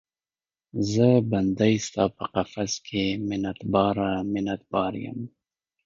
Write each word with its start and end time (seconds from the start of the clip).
زه 0.91 1.07
بندۍ 1.31 1.73
ستا 1.87 2.03
په 2.15 2.23
قفس 2.33 2.73
کې، 2.87 3.03
منت 3.27 3.59
باره، 3.73 4.11
منت 4.31 4.61
بار 4.71 4.93
یم 5.05 5.19